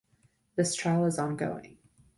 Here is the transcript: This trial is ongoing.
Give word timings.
This 0.55 0.73
trial 0.73 1.05
is 1.05 1.19
ongoing. 1.19 1.77